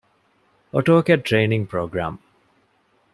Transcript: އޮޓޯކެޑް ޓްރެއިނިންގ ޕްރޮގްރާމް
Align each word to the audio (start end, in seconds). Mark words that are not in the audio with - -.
އޮޓޯކެޑް 0.73 1.25
ޓްރެއިނިންގ 1.27 1.67
ޕްރޮގްރާމް 1.71 2.17